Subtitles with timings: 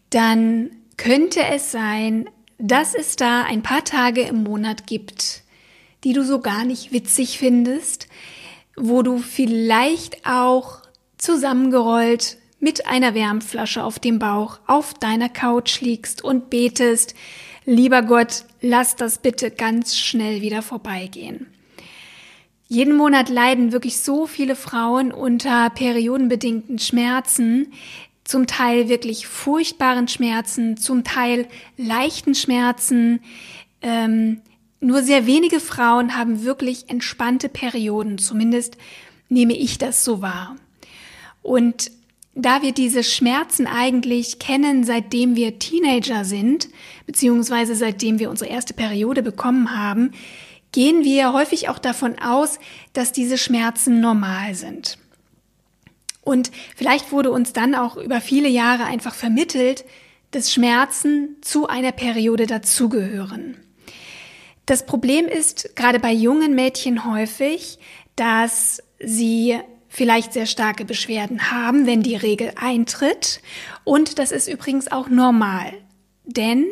[0.09, 2.27] dann könnte es sein,
[2.57, 5.43] dass es da ein paar Tage im Monat gibt,
[6.03, 8.07] die du so gar nicht witzig findest,
[8.75, 10.81] wo du vielleicht auch
[11.19, 17.13] zusammengerollt mit einer Wärmflasche auf dem Bauch auf deiner Couch liegst und betest,
[17.65, 21.45] lieber Gott, lass das bitte ganz schnell wieder vorbeigehen.
[22.71, 27.73] Jeden Monat leiden wirklich so viele Frauen unter periodenbedingten Schmerzen,
[28.23, 31.47] zum Teil wirklich furchtbaren Schmerzen, zum Teil
[31.77, 33.21] leichten Schmerzen.
[33.81, 34.41] Ähm,
[34.81, 38.77] nur sehr wenige Frauen haben wirklich entspannte Perioden, zumindest
[39.29, 40.55] nehme ich das so wahr.
[41.41, 41.89] Und
[42.35, 46.69] da wir diese Schmerzen eigentlich kennen, seitdem wir Teenager sind,
[47.07, 50.11] beziehungsweise seitdem wir unsere erste Periode bekommen haben,
[50.71, 52.59] gehen wir häufig auch davon aus,
[52.93, 54.97] dass diese Schmerzen normal sind.
[56.21, 59.85] Und vielleicht wurde uns dann auch über viele Jahre einfach vermittelt,
[60.31, 63.57] dass Schmerzen zu einer Periode dazugehören.
[64.65, 67.79] Das Problem ist gerade bei jungen Mädchen häufig,
[68.15, 69.57] dass sie
[69.87, 73.41] vielleicht sehr starke Beschwerden haben, wenn die Regel eintritt.
[73.83, 75.73] Und das ist übrigens auch normal.
[76.25, 76.67] Denn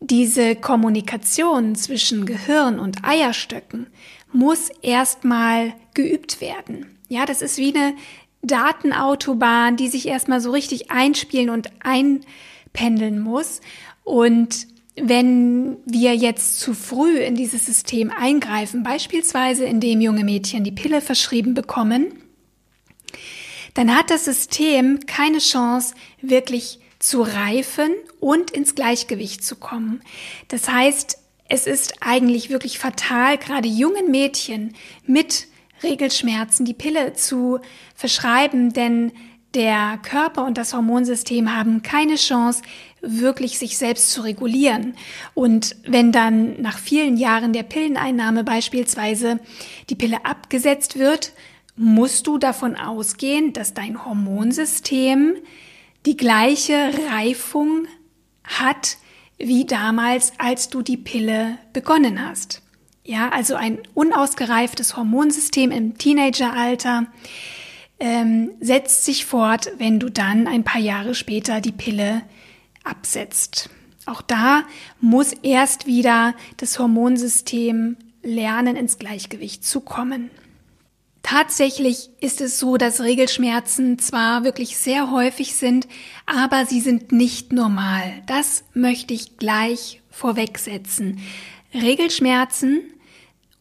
[0.00, 3.86] diese Kommunikation zwischen Gehirn und Eierstöcken
[4.32, 6.98] muss erstmal geübt werden.
[7.08, 7.94] Ja, das ist wie eine
[8.42, 13.60] Datenautobahn, die sich erstmal so richtig einspielen und einpendeln muss.
[14.04, 14.66] Und
[14.96, 21.00] wenn wir jetzt zu früh in dieses System eingreifen, beispielsweise indem junge Mädchen die Pille
[21.00, 22.14] verschrieben bekommen,
[23.74, 30.02] dann hat das System keine Chance, wirklich zu reifen und ins Gleichgewicht zu kommen.
[30.46, 31.18] Das heißt,
[31.48, 34.74] es ist eigentlich wirklich fatal, gerade jungen Mädchen
[35.04, 35.48] mit
[35.82, 37.58] Regelschmerzen die Pille zu
[37.96, 39.12] verschreiben, denn
[39.54, 42.62] der Körper und das Hormonsystem haben keine Chance,
[43.00, 44.94] wirklich sich selbst zu regulieren.
[45.34, 49.40] Und wenn dann nach vielen Jahren der Pilleneinnahme beispielsweise
[49.88, 51.32] die Pille abgesetzt wird,
[51.74, 55.34] musst du davon ausgehen, dass dein Hormonsystem
[56.06, 57.86] die gleiche Reifung
[58.44, 58.96] hat
[59.38, 62.62] wie damals, als du die Pille begonnen hast.
[63.04, 67.06] Ja, also ein unausgereiftes Hormonsystem im Teenageralter
[67.98, 72.22] ähm, setzt sich fort, wenn du dann ein paar Jahre später die Pille
[72.84, 73.70] absetzt.
[74.06, 74.64] Auch da
[75.00, 80.30] muss erst wieder das Hormonsystem lernen, ins Gleichgewicht zu kommen.
[81.22, 85.86] Tatsächlich ist es so, dass Regelschmerzen zwar wirklich sehr häufig sind,
[86.26, 88.22] aber sie sind nicht normal.
[88.26, 91.20] Das möchte ich gleich vorwegsetzen.
[91.74, 92.80] Regelschmerzen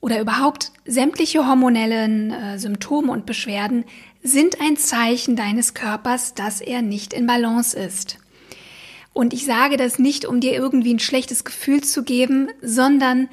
[0.01, 3.85] oder überhaupt sämtliche hormonellen äh, Symptome und Beschwerden
[4.23, 8.17] sind ein Zeichen deines Körpers, dass er nicht in Balance ist.
[9.13, 13.29] Und ich sage das nicht, um dir irgendwie ein schlechtes Gefühl zu geben, sondern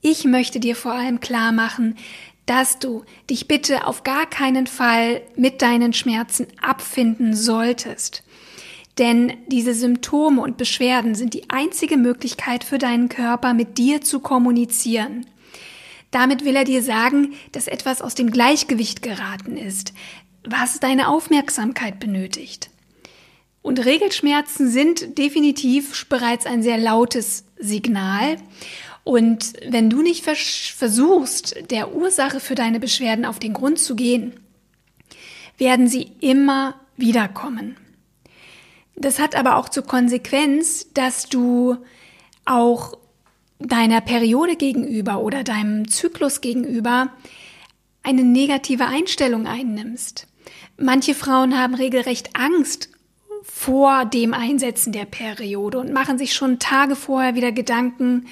[0.00, 1.96] ich möchte dir vor allem klar machen,
[2.48, 8.24] dass du dich bitte auf gar keinen Fall mit deinen Schmerzen abfinden solltest.
[8.96, 14.20] Denn diese Symptome und Beschwerden sind die einzige Möglichkeit für deinen Körper, mit dir zu
[14.20, 15.26] kommunizieren.
[16.10, 19.92] Damit will er dir sagen, dass etwas aus dem Gleichgewicht geraten ist,
[20.42, 22.70] was deine Aufmerksamkeit benötigt.
[23.60, 28.36] Und Regelschmerzen sind definitiv bereits ein sehr lautes Signal.
[29.08, 34.34] Und wenn du nicht versuchst, der Ursache für deine Beschwerden auf den Grund zu gehen,
[35.56, 37.78] werden sie immer wiederkommen.
[38.96, 41.78] Das hat aber auch zur Konsequenz, dass du
[42.44, 42.98] auch
[43.58, 47.10] deiner Periode gegenüber oder deinem Zyklus gegenüber
[48.02, 50.26] eine negative Einstellung einnimmst.
[50.76, 52.90] Manche Frauen haben regelrecht Angst
[53.42, 58.26] vor dem Einsetzen der Periode und machen sich schon Tage vorher wieder Gedanken,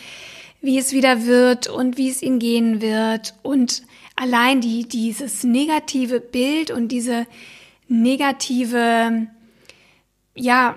[0.67, 3.35] wie es wieder wird und wie es ihnen gehen wird.
[3.43, 3.85] Und
[4.17, 7.27] allein die, dieses negative Bild und diese
[7.89, 9.29] negative
[10.35, 10.77] ja,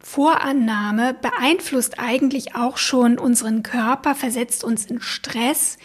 [0.00, 5.78] Vorannahme beeinflusst eigentlich auch schon unseren Körper, versetzt uns in Stress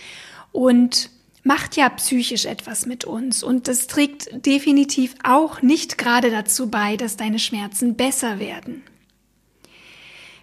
[0.52, 1.12] und
[1.44, 3.44] macht ja psychisch etwas mit uns.
[3.44, 8.82] Und das trägt definitiv auch nicht gerade dazu bei, dass deine Schmerzen besser werden.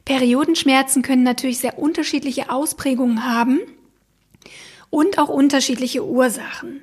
[0.05, 3.61] Periodenschmerzen können natürlich sehr unterschiedliche Ausprägungen haben
[4.91, 6.83] und auch unterschiedliche Ursachen.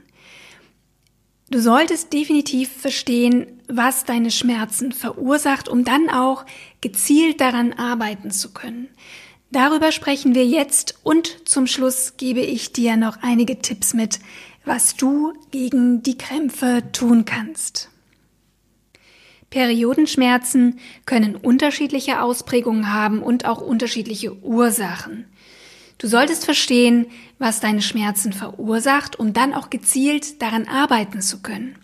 [1.49, 6.45] Du solltest definitiv verstehen, was deine Schmerzen verursacht, um dann auch
[6.81, 8.89] gezielt daran arbeiten zu können.
[9.49, 14.19] Darüber sprechen wir jetzt und zum Schluss gebe ich dir noch einige Tipps mit,
[14.65, 17.89] was du gegen die Krämpfe tun kannst.
[19.49, 25.25] Periodenschmerzen können unterschiedliche Ausprägungen haben und auch unterschiedliche Ursachen.
[25.97, 27.07] Du solltest verstehen,
[27.39, 31.75] was deine Schmerzen verursacht, um dann auch gezielt daran arbeiten zu können.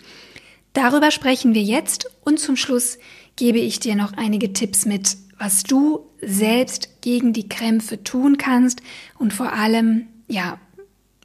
[0.74, 3.00] Darüber sprechen wir jetzt und zum Schluss
[3.36, 8.82] gebe ich dir noch einige Tipps mit, was du selbst gegen die Krämpfe tun kannst
[9.18, 10.60] und vor allem, ja,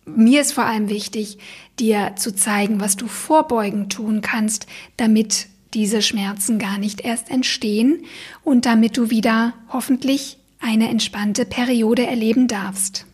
[0.04, 1.38] mir ist vor allem wichtig,
[1.78, 8.04] dir zu zeigen, was du vorbeugend tun kannst, damit diese Schmerzen gar nicht erst entstehen
[8.44, 13.06] und damit du wieder hoffentlich eine entspannte Periode erleben darfst.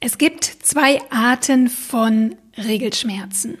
[0.00, 3.58] Es gibt zwei Arten von Regelschmerzen.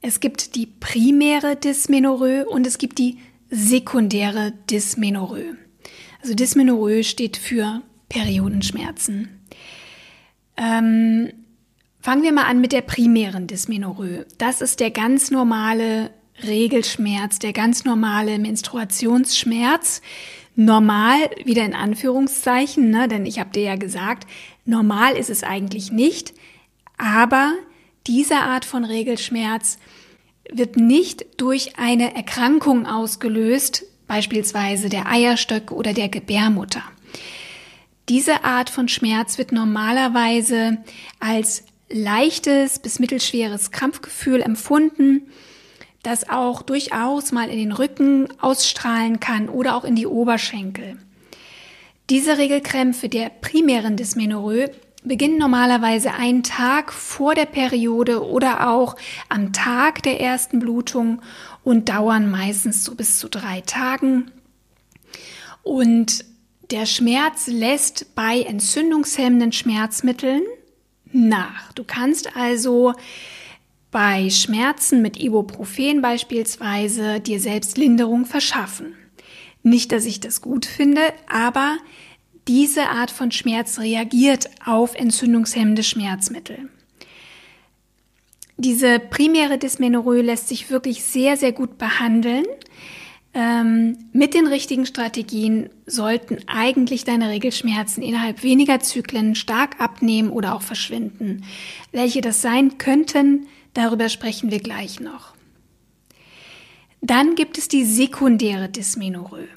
[0.00, 3.18] Es gibt die primäre Dysmenorrhoe und es gibt die
[3.50, 5.56] sekundäre Dysmenorrhoe.
[6.20, 9.28] Also Dysmenorrhoe steht für Periodenschmerzen.
[10.56, 11.32] Ähm,
[12.00, 14.26] fangen wir mal an mit der primären Dysmenorrhoe.
[14.38, 16.10] Das ist der ganz normale
[16.44, 20.02] Regelschmerz, der ganz normale Menstruationsschmerz,
[20.54, 23.08] normal, wieder in Anführungszeichen, ne?
[23.08, 24.26] denn ich habe dir ja gesagt,
[24.64, 26.34] normal ist es eigentlich nicht,
[26.98, 27.52] aber
[28.06, 29.78] diese Art von Regelschmerz
[30.52, 36.82] wird nicht durch eine Erkrankung ausgelöst, beispielsweise der Eierstöcke oder der Gebärmutter.
[38.08, 40.78] Diese Art von Schmerz wird normalerweise
[41.20, 45.22] als leichtes bis mittelschweres Krampfgefühl empfunden
[46.02, 50.96] das auch durchaus mal in den Rücken ausstrahlen kann oder auch in die Oberschenkel.
[52.10, 54.70] Diese Regelkrämpfe der primären Dysmenorrhoe
[55.04, 58.96] beginnen normalerweise einen Tag vor der Periode oder auch
[59.28, 61.22] am Tag der ersten Blutung
[61.64, 64.30] und dauern meistens so bis zu drei Tagen.
[65.62, 66.24] Und
[66.70, 70.42] der Schmerz lässt bei entzündungshemmenden Schmerzmitteln
[71.12, 71.72] nach.
[71.72, 72.94] Du kannst also
[73.92, 78.96] bei Schmerzen mit Ibuprofen beispielsweise dir selbst Linderung verschaffen.
[79.62, 81.76] Nicht, dass ich das gut finde, aber
[82.48, 86.68] diese Art von Schmerz reagiert auf entzündungshemmende Schmerzmittel.
[88.56, 92.46] Diese primäre Dysmenorrhoe lässt sich wirklich sehr, sehr gut behandeln.
[93.34, 100.54] Ähm, mit den richtigen Strategien sollten eigentlich deine Regelschmerzen innerhalb weniger Zyklen stark abnehmen oder
[100.54, 101.44] auch verschwinden.
[101.92, 105.34] Welche das sein könnten, Darüber sprechen wir gleich noch.
[107.00, 109.48] Dann gibt es die sekundäre Dysmenorrhoe.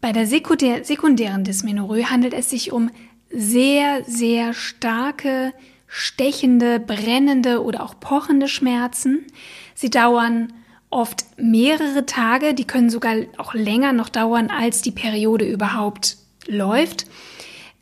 [0.00, 2.90] Bei der sekundären Dysmenorrhoe handelt es sich um
[3.30, 5.52] sehr, sehr starke,
[5.86, 9.26] stechende, brennende oder auch pochende Schmerzen.
[9.74, 10.52] Sie dauern
[10.90, 17.06] oft mehrere Tage, die können sogar auch länger noch dauern, als die Periode überhaupt läuft.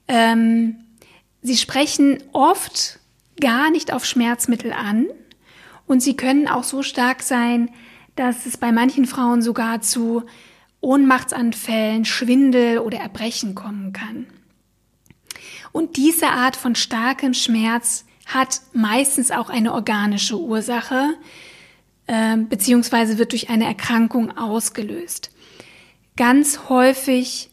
[0.09, 0.77] Ähm,
[1.43, 2.99] sie sprechen oft
[3.41, 5.07] gar nicht auf Schmerzmittel an,
[5.93, 7.71] und sie können auch so stark sein,
[8.17, 10.25] dass es bei manchen Frauen sogar zu
[10.81, 14.27] Ohnmachtsanfällen, Schwindel oder Erbrechen kommen kann.
[15.71, 21.15] Und diese Art von starkem Schmerz hat meistens auch eine organische Ursache,
[22.07, 25.31] äh, beziehungsweise wird durch eine Erkrankung ausgelöst.
[26.17, 27.51] Ganz häufig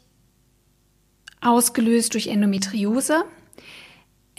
[1.41, 3.25] ausgelöst durch Endometriose.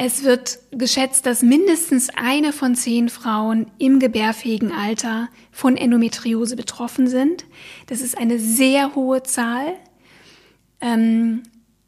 [0.02, 7.07] Es wird geschätzt, dass mindestens eine von zehn Frauen im gebärfähigen Alter von Endometriose betroffen
[7.07, 7.45] sind.
[7.87, 9.75] Das ist eine sehr hohe Zahl.
[10.80, 11.42] Ähm,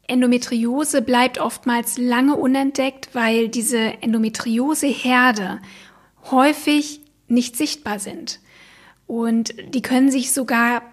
[0.05, 5.59] Endometriose bleibt oftmals lange unentdeckt, weil diese Endometrioseherde
[6.29, 8.41] häufig nicht sichtbar sind.
[9.07, 10.83] Und die können sich sogar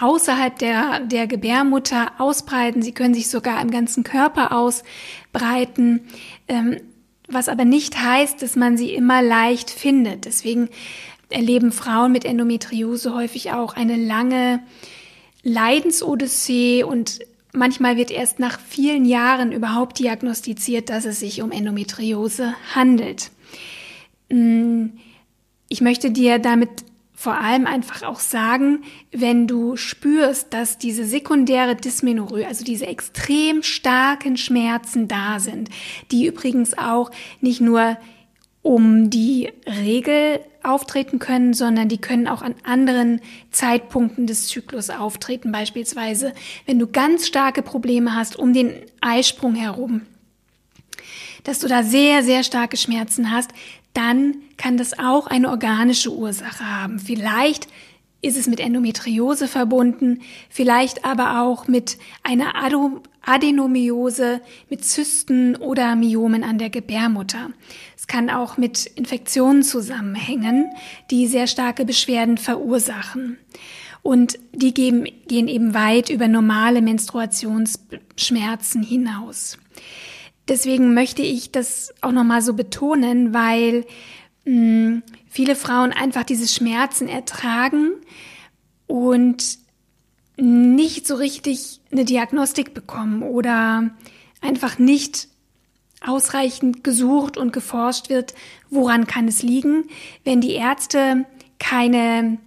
[0.00, 2.82] außerhalb der, der Gebärmutter ausbreiten.
[2.82, 6.02] Sie können sich sogar im ganzen Körper ausbreiten,
[6.46, 6.76] ähm,
[7.28, 10.24] was aber nicht heißt, dass man sie immer leicht findet.
[10.24, 10.68] Deswegen
[11.30, 14.60] erleben Frauen mit Endometriose häufig auch eine lange
[15.42, 17.20] Leidensodyssee und
[17.52, 23.30] manchmal wird erst nach vielen Jahren überhaupt diagnostiziert, dass es sich um Endometriose handelt.
[24.30, 24.86] Mm,
[25.68, 26.70] ich möchte dir damit
[27.18, 33.64] vor allem einfach auch sagen, wenn du spürst, dass diese sekundäre Dysmenorrhoe, also diese extrem
[33.64, 35.68] starken Schmerzen da sind,
[36.12, 37.10] die übrigens auch
[37.40, 37.96] nicht nur
[38.62, 43.20] um die Regel auftreten können, sondern die können auch an anderen
[43.50, 45.50] Zeitpunkten des Zyklus auftreten.
[45.50, 46.32] Beispielsweise,
[46.66, 50.02] wenn du ganz starke Probleme hast um den Eisprung herum,
[51.42, 53.50] dass du da sehr, sehr starke Schmerzen hast,
[53.94, 56.98] dann kann das auch eine organische Ursache haben.
[56.98, 57.68] Vielleicht
[58.20, 62.54] ist es mit Endometriose verbunden, vielleicht aber auch mit einer
[63.22, 67.50] Adenomiose, mit Zysten oder Myomen an der Gebärmutter.
[67.96, 70.66] Es kann auch mit Infektionen zusammenhängen,
[71.10, 73.38] die sehr starke Beschwerden verursachen.
[74.02, 79.58] Und die geben, gehen eben weit über normale Menstruationsschmerzen hinaus.
[80.48, 83.84] Deswegen möchte ich das auch nochmal so betonen, weil
[84.44, 87.92] mh, hm, viele Frauen einfach diese Schmerzen ertragen
[88.86, 89.58] und
[90.36, 93.90] nicht so richtig eine Diagnostik bekommen oder
[94.40, 95.28] einfach nicht
[96.00, 98.34] ausreichend gesucht und geforscht wird,
[98.70, 99.84] woran kann es liegen.
[100.24, 101.26] Wenn die Ärzte
[101.58, 102.38] keine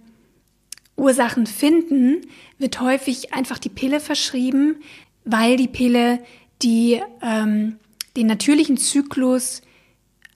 [0.96, 2.22] Ursachen finden,
[2.58, 4.76] wird häufig einfach die Pille verschrieben,
[5.24, 6.20] weil die Pille
[6.62, 7.76] die ähm,
[8.16, 9.62] den natürlichen Zyklus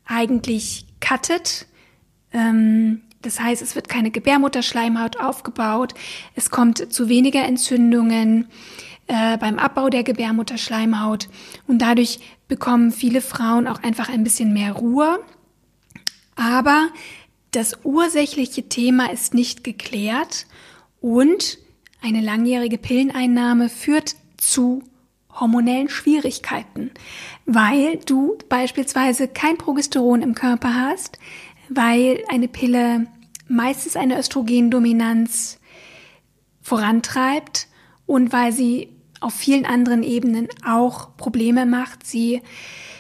[0.04, 1.66] eigentlich cuttet.
[2.32, 5.94] Ähm, das heißt, es wird keine Gebärmutterschleimhaut aufgebaut,
[6.34, 8.46] es kommt zu weniger Entzündungen
[9.08, 11.28] äh, beim Abbau der Gebärmutterschleimhaut
[11.66, 15.18] und dadurch bekommen viele Frauen auch einfach ein bisschen mehr Ruhe.
[16.36, 16.88] Aber
[17.50, 20.46] das ursächliche Thema ist nicht geklärt
[21.00, 21.58] und
[22.02, 24.82] eine langjährige Pilleneinnahme führt zu
[25.38, 26.90] hormonellen Schwierigkeiten,
[27.44, 31.18] weil du beispielsweise kein Progesteron im Körper hast,
[31.68, 33.06] weil eine Pille
[33.48, 35.58] meistens eine Östrogendominanz
[36.62, 37.68] vorantreibt
[38.06, 38.88] und weil sie
[39.20, 42.06] auf vielen anderen Ebenen auch Probleme macht.
[42.06, 42.42] Sie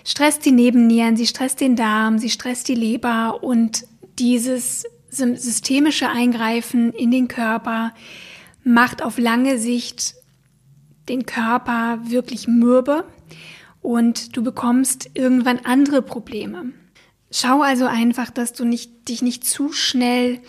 [0.04, 3.86] stresst die Nebennieren, sie stresst den Darm, sie stresst die Leber und
[4.18, 7.92] dieses systemische Eingreifen in den Körper
[8.64, 10.14] macht auf lange Sicht
[11.08, 13.04] den Körper wirklich mürbe
[13.82, 16.72] und du bekommst irgendwann andere Probleme.
[17.30, 20.40] Schau also einfach, dass du nicht, dich nicht zu schnell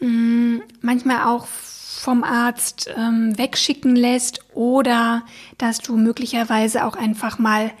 [0.00, 5.22] mh, mm, manchmal auch vom Arzt ähm, wegschicken lässt oder
[5.58, 7.72] dass du möglicherweise auch einfach mal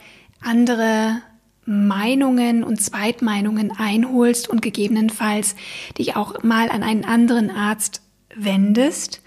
[0.42, 1.22] andere
[1.64, 5.56] Meinungen und Zweitmeinungen einholst und gegebenenfalls
[5.98, 8.02] dich auch mal an einen anderen Arzt
[8.34, 9.22] wendest.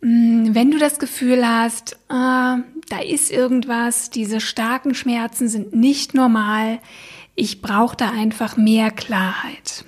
[0.00, 6.14] Mm, wenn du das Gefühl hast, äh, da ist irgendwas, diese starken Schmerzen sind nicht
[6.14, 6.78] normal,
[7.34, 9.84] ich brauche da einfach mehr Klarheit.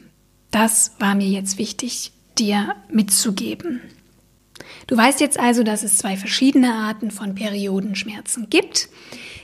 [0.50, 3.80] Das war mir jetzt wichtig, dir mitzugeben.
[4.86, 8.88] Du weißt jetzt also, dass es zwei verschiedene Arten von Periodenschmerzen gibt.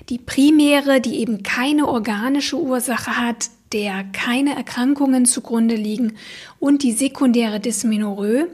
[0.08, 6.14] Die primäre, die eben keine organische Ursache hat, der keine Erkrankungen zugrunde liegen,
[6.58, 8.48] und die sekundäre Dysmenorrhoe,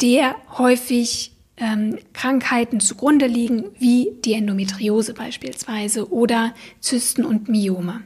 [0.00, 8.02] der häufig ähm, Krankheiten zugrunde liegen, wie die Endometriose beispielsweise oder Zysten und Myome.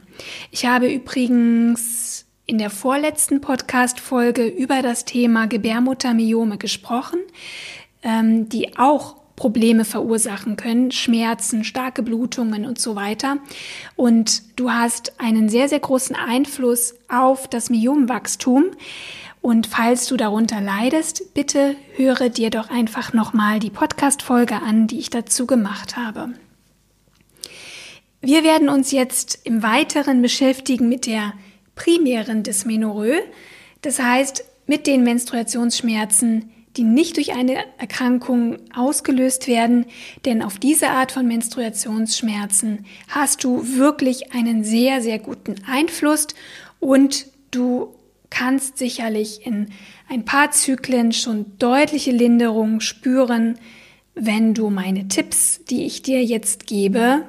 [0.51, 7.19] Ich habe übrigens in der vorletzten Podcast-Folge über das Thema Gebärmuttermyome gesprochen,
[8.01, 13.37] ähm, die auch Probleme verursachen können, Schmerzen, starke Blutungen und so weiter.
[13.95, 18.65] Und du hast einen sehr, sehr großen Einfluss auf das Myomwachstum.
[19.43, 24.99] Und falls du darunter leidest, bitte höre dir doch einfach nochmal die Podcast-Folge an, die
[24.99, 26.29] ich dazu gemacht habe.
[28.21, 31.33] Wir werden uns jetzt im Weiteren beschäftigen mit der
[31.75, 33.21] primären Dysmenorrhoe,
[33.81, 39.87] das heißt mit den Menstruationsschmerzen, die nicht durch eine Erkrankung ausgelöst werden,
[40.23, 46.27] denn auf diese Art von Menstruationsschmerzen hast du wirklich einen sehr, sehr guten Einfluss
[46.79, 47.93] und du
[48.33, 49.67] kannst sicherlich in
[50.09, 53.59] ein paar Zyklen schon deutliche Linderung spüren,
[54.15, 57.27] wenn du meine Tipps, die ich dir jetzt gebe,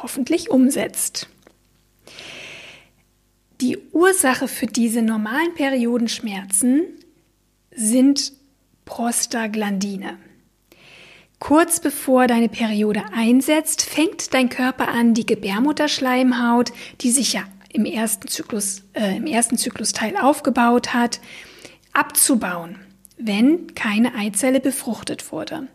[0.00, 1.28] hoffentlich umsetzt.
[3.60, 6.84] Die Ursache für diese normalen Periodenschmerzen
[7.74, 8.32] sind
[8.84, 10.18] Prostaglandine.
[11.40, 17.84] Kurz bevor deine Periode einsetzt, fängt dein Körper an, die Gebärmutterschleimhaut, die sich ja im
[17.84, 21.20] ersten Zyklus, äh, im ersten Zyklusteil aufgebaut hat,
[21.92, 22.76] abzubauen,
[23.16, 25.68] wenn keine Eizelle befruchtet wurde.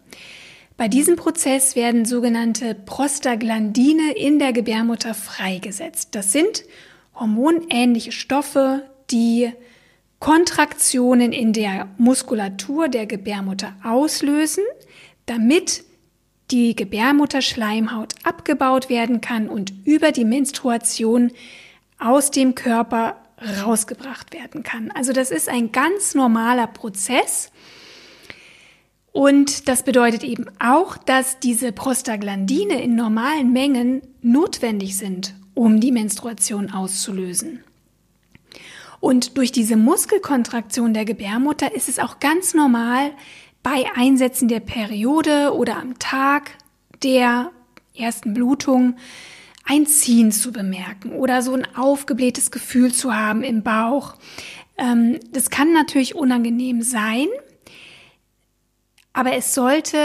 [0.75, 6.09] Bei diesem Prozess werden sogenannte Prostaglandine in der Gebärmutter freigesetzt.
[6.15, 6.63] Das sind
[7.13, 9.51] hormonähnliche Stoffe, die
[10.19, 14.63] Kontraktionen in der Muskulatur der Gebärmutter auslösen,
[15.25, 15.83] damit
[16.49, 21.31] die Gebärmutterschleimhaut abgebaut werden kann und über die Menstruation
[22.03, 23.17] aus dem Körper
[23.63, 24.91] rausgebracht werden kann.
[24.91, 27.51] Also das ist ein ganz normaler Prozess.
[29.11, 35.91] Und das bedeutet eben auch, dass diese Prostaglandine in normalen Mengen notwendig sind, um die
[35.91, 37.63] Menstruation auszulösen.
[38.99, 43.11] Und durch diese Muskelkontraktion der Gebärmutter ist es auch ganz normal,
[43.61, 46.51] bei Einsätzen der Periode oder am Tag
[47.03, 47.51] der
[47.95, 48.95] ersten Blutung
[49.63, 54.15] ein Ziehen zu bemerken oder so ein aufgeblähtes Gefühl zu haben im Bauch.
[54.77, 57.27] Ähm, das kann natürlich unangenehm sein,
[59.13, 59.97] aber es sollte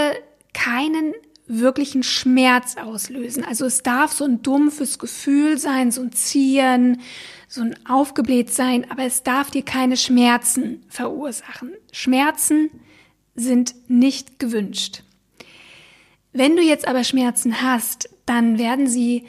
[0.53, 1.15] keinen
[1.47, 3.43] wirklichen Schmerz auslösen.
[3.43, 7.01] Also es darf so ein dumpfes Gefühl sein, so ein Ziehen,
[7.49, 11.73] so ein Aufgeblähtsein, aber es darf dir keine Schmerzen verursachen.
[11.91, 12.71] Schmerzen
[13.35, 15.03] sind nicht gewünscht.
[16.33, 19.25] Wenn du jetzt aber Schmerzen hast, dann werden sie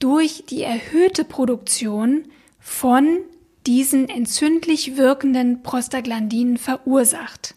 [0.00, 2.24] durch die erhöhte Produktion
[2.58, 3.20] von
[3.66, 7.54] diesen entzündlich wirkenden Prostaglandinen verursacht.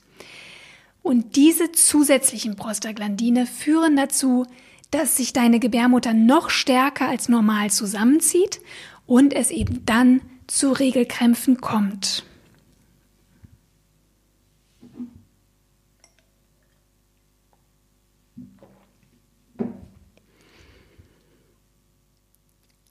[1.01, 4.45] Und diese zusätzlichen Prostaglandine führen dazu,
[4.91, 8.61] dass sich deine Gebärmutter noch stärker als normal zusammenzieht
[9.07, 12.23] und es eben dann zu Regelkrämpfen kommt.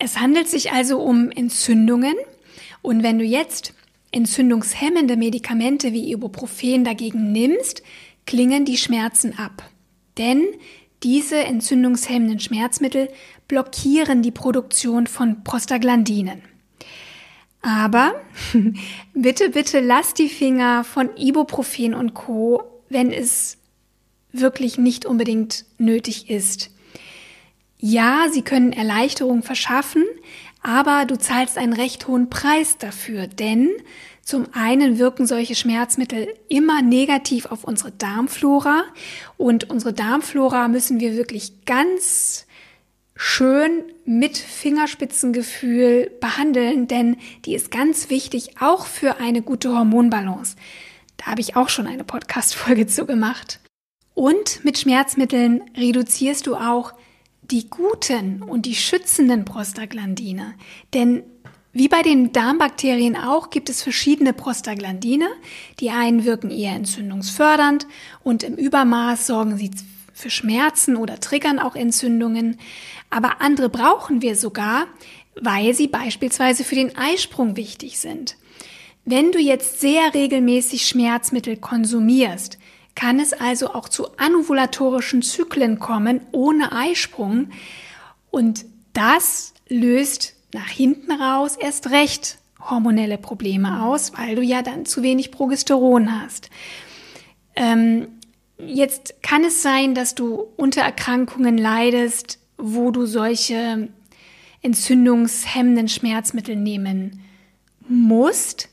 [0.05, 2.17] Es handelt sich also um Entzündungen
[2.83, 3.73] und wenn du jetzt
[4.11, 7.85] entzündungshemmende Medikamente wie Ibuprofen dagegen nimmst,
[8.27, 9.63] klingen die Schmerzen ab.
[10.19, 10.43] Denn
[11.05, 13.11] diese entzündungshemmenden Schmerzmittel
[13.47, 16.43] blockieren die Produktion von Prostaglandinen.
[17.61, 18.21] Aber
[19.15, 23.57] bitte, bitte lass die Finger von Ibuprofen und Co., wenn es
[24.33, 26.73] wirklich nicht unbedingt nötig ist.
[27.85, 30.05] Ja, sie können Erleichterung verschaffen,
[30.63, 33.71] aber du zahlst einen recht hohen Preis dafür, denn
[34.23, 38.85] zum einen wirken solche Schmerzmittel immer negativ auf unsere Darmflora
[39.37, 42.47] und unsere Darmflora müssen wir wirklich ganz
[43.17, 47.17] schön mit Fingerspitzengefühl behandeln, denn
[47.47, 50.55] die ist ganz wichtig auch für eine gute Hormonbalance.
[51.17, 53.59] Da habe ich auch schon eine Podcast-Folge zu gemacht.
[54.15, 56.93] Und mit Schmerzmitteln reduzierst du auch
[57.53, 60.55] die guten und die schützenden Prostaglandine.
[60.95, 61.23] Denn
[61.75, 65.29] wie bei den Darmbakterien auch gibt es verschiedene Prostaglandine.
[65.79, 67.87] Die einen wirken eher entzündungsfördernd
[68.23, 69.71] und im Übermaß sorgen sie
[70.13, 72.59] für Schmerzen oder triggern auch Entzündungen.
[73.11, 74.87] Aber andere brauchen wir sogar,
[75.41, 78.37] weil sie beispielsweise für den Eisprung wichtig sind.
[79.05, 82.59] Wenn du jetzt sehr regelmäßig Schmerzmittel konsumierst,
[82.95, 87.51] kann es also auch zu anovulatorischen Zyklen kommen ohne Eisprung.
[88.31, 94.87] Und das löst nach hinten raus erst recht hormonelle Probleme aus, weil du ja dann
[94.87, 96.51] zu wenig Progesteron hast.
[97.57, 98.09] Ähm,
[98.59, 103.89] jetzt kann es sein, dass du unter Erkrankungen leidest, wo du solche
[104.61, 107.21] entzündungshemmenden Schmerzmittel nehmen
[107.89, 108.69] musst.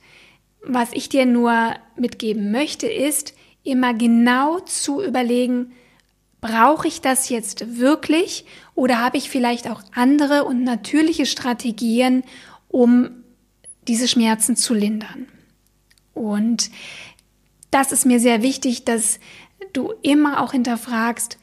[0.62, 3.34] Was ich dir nur mitgeben möchte, ist,
[3.70, 5.72] immer genau zu überlegen,
[6.42, 12.24] brauche ich das jetzt wirklich oder habe ich vielleicht auch andere und natürliche Strategien,
[12.68, 13.10] um
[13.88, 15.28] diese Schmerzen zu lindern?
[16.14, 16.70] Und
[17.72, 19.20] das ist mir sehr wichtig, dass
[19.74, 21.39] du immer auch hinterfragst,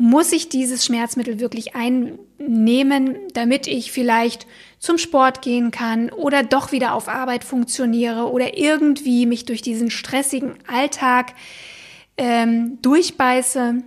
[0.00, 4.46] muss ich dieses Schmerzmittel wirklich einnehmen, damit ich vielleicht
[4.78, 9.90] zum Sport gehen kann oder doch wieder auf Arbeit funktioniere oder irgendwie mich durch diesen
[9.90, 11.34] stressigen Alltag
[12.16, 13.82] ähm, durchbeiße.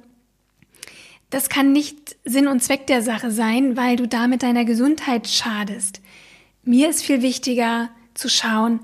[1.32, 5.99] Das kann nicht Sinn und Zweck der Sache sein, weil du damit deiner Gesundheit schadest.
[6.62, 8.82] Mir ist viel wichtiger zu schauen,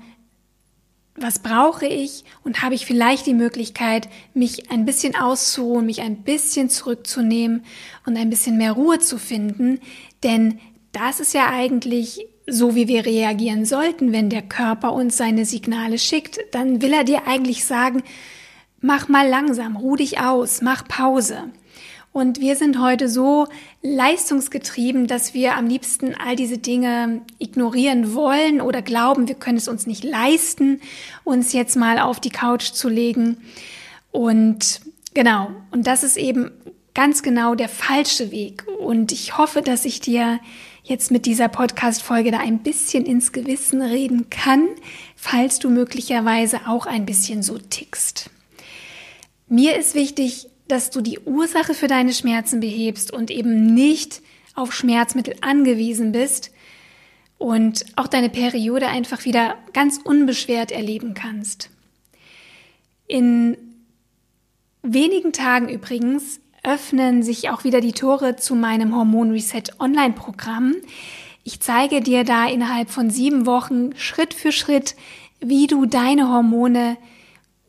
[1.20, 6.22] was brauche ich und habe ich vielleicht die Möglichkeit, mich ein bisschen auszuruhen, mich ein
[6.22, 7.64] bisschen zurückzunehmen
[8.06, 9.80] und ein bisschen mehr Ruhe zu finden,
[10.22, 10.58] denn
[10.92, 15.98] das ist ja eigentlich so, wie wir reagieren sollten, wenn der Körper uns seine Signale
[15.98, 18.02] schickt, dann will er dir eigentlich sagen,
[18.80, 21.50] mach mal langsam, ruh dich aus, mach Pause.
[22.12, 23.46] Und wir sind heute so
[23.82, 29.68] leistungsgetrieben, dass wir am liebsten all diese Dinge ignorieren wollen oder glauben, wir können es
[29.68, 30.80] uns nicht leisten,
[31.22, 33.36] uns jetzt mal auf die Couch zu legen.
[34.10, 34.80] Und
[35.14, 36.50] genau, und das ist eben
[36.94, 38.66] ganz genau der falsche Weg.
[38.80, 40.40] Und ich hoffe, dass ich dir
[40.82, 44.68] jetzt mit dieser Podcast-Folge da ein bisschen ins Gewissen reden kann,
[45.14, 48.30] falls du möglicherweise auch ein bisschen so tickst.
[49.46, 54.22] Mir ist wichtig, dass du die Ursache für deine Schmerzen behebst und eben nicht
[54.54, 56.50] auf Schmerzmittel angewiesen bist
[57.38, 61.70] und auch deine Periode einfach wieder ganz unbeschwert erleben kannst.
[63.06, 63.56] In
[64.82, 70.74] wenigen Tagen übrigens öffnen sich auch wieder die Tore zu meinem Hormon Reset Online Programm.
[71.42, 74.94] Ich zeige dir da innerhalb von sieben Wochen Schritt für Schritt,
[75.40, 76.98] wie du deine Hormone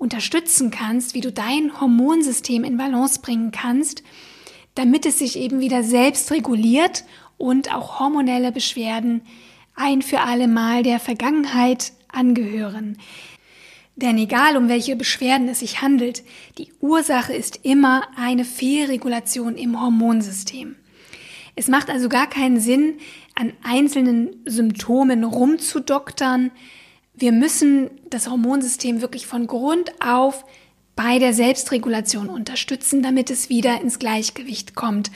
[0.01, 4.01] unterstützen kannst, wie du dein Hormonsystem in Balance bringen kannst,
[4.73, 7.05] damit es sich eben wieder selbst reguliert
[7.37, 9.21] und auch hormonelle Beschwerden
[9.75, 12.97] ein für alle Mal der Vergangenheit angehören.
[13.95, 16.23] Denn egal um welche Beschwerden es sich handelt,
[16.57, 20.75] die Ursache ist immer eine Fehlregulation im Hormonsystem.
[21.55, 22.95] Es macht also gar keinen Sinn,
[23.35, 26.51] an einzelnen Symptomen rumzudoktern,
[27.21, 30.43] wir müssen das Hormonsystem wirklich von Grund auf
[30.95, 35.11] bei der Selbstregulation unterstützen, damit es wieder ins Gleichgewicht kommt.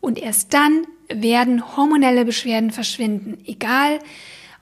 [0.00, 3.98] Und erst dann werden hormonelle Beschwerden verschwinden, egal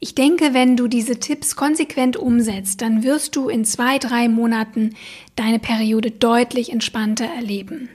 [0.00, 4.96] Ich denke, wenn du diese Tipps konsequent umsetzt, dann wirst du in zwei, drei Monaten
[5.36, 7.88] deine Periode deutlich entspannter erleben.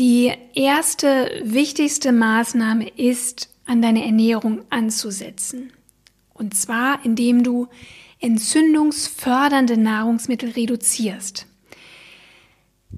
[0.00, 5.72] Die erste wichtigste Maßnahme ist, an deine Ernährung anzusetzen.
[6.34, 7.68] Und zwar, indem du
[8.20, 11.46] entzündungsfördernde Nahrungsmittel reduzierst.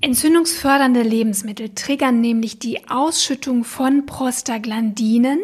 [0.00, 5.40] Entzündungsfördernde Lebensmittel triggern nämlich die Ausschüttung von Prostaglandinen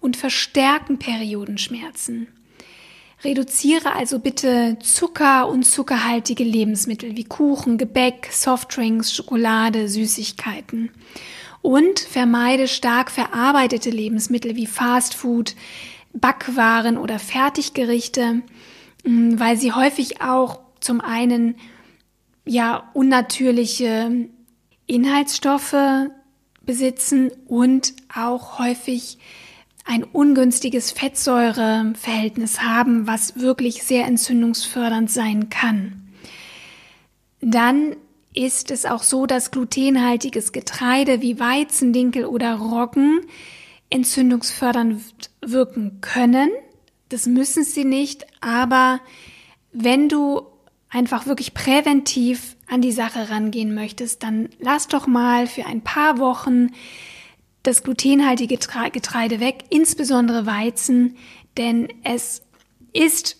[0.00, 2.26] und verstärken Periodenschmerzen.
[3.22, 10.90] Reduziere also bitte Zucker und zuckerhaltige Lebensmittel wie Kuchen, Gebäck, Softdrinks, Schokolade, Süßigkeiten.
[11.60, 15.54] Und vermeide stark verarbeitete Lebensmittel wie Fastfood,
[16.12, 18.42] Backwaren oder Fertiggerichte,
[19.04, 21.56] weil sie häufig auch zum einen
[22.44, 24.28] ja unnatürliche
[24.86, 25.76] Inhaltsstoffe
[26.64, 29.18] besitzen und auch häufig
[29.84, 36.02] ein ungünstiges Fettsäureverhältnis haben, was wirklich sehr entzündungsfördernd sein kann.
[37.40, 37.96] Dann
[38.34, 43.20] ist es auch so, dass glutenhaltiges Getreide wie Weizen, Dinkel oder Roggen
[43.90, 45.02] entzündungsfördernd
[45.44, 46.50] wirken können.
[47.12, 49.00] Das müssen sie nicht, aber
[49.72, 50.46] wenn du
[50.88, 56.18] einfach wirklich präventiv an die Sache rangehen möchtest, dann lass doch mal für ein paar
[56.18, 56.68] Wochen
[57.62, 61.16] das glutenhaltige Getreide weg, insbesondere Weizen,
[61.58, 62.42] denn es
[62.94, 63.36] ist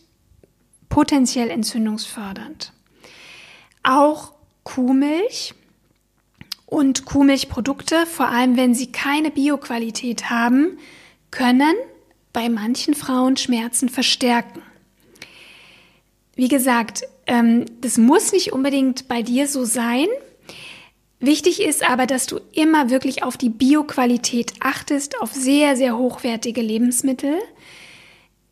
[0.91, 2.73] potenziell entzündungsfördernd.
[3.83, 5.55] Auch Kuhmilch
[6.67, 10.79] und Kuhmilchprodukte, vor allem wenn sie keine Bioqualität haben,
[11.31, 11.75] können
[12.33, 14.63] bei manchen Frauen Schmerzen verstärken.
[16.35, 20.07] Wie gesagt, ähm, das muss nicht unbedingt bei dir so sein.
[21.21, 26.63] Wichtig ist aber, dass du immer wirklich auf die Bioqualität achtest, auf sehr, sehr hochwertige
[26.63, 27.39] Lebensmittel.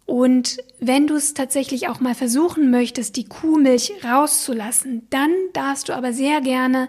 [0.07, 5.93] Und wenn du es tatsächlich auch mal versuchen möchtest, die Kuhmilch rauszulassen, dann darfst du
[5.95, 6.89] aber sehr gerne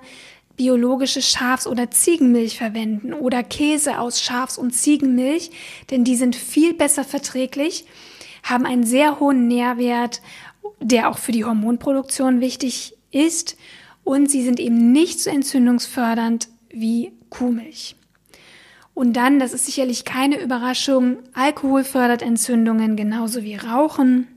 [0.58, 5.52] biologische Schafs- oder Ziegenmilch verwenden oder Käse aus Schafs- und Ziegenmilch,
[5.90, 7.86] denn die sind viel besser verträglich,
[8.44, 10.22] haben einen sehr hohen Nährwert,
[10.80, 13.58] der auch für die Hormonproduktion wichtig ist
[14.04, 17.96] und sie sind eben nicht so entzündungsfördernd wie Kuhmilch.
[18.94, 24.28] Und dann, das ist sicherlich keine Überraschung, Alkohol fördert Entzündungen genauso wie Rauchen.